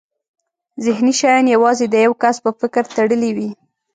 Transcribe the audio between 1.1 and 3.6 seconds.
شیان یوازې د یو کس په فکر تړلي وي.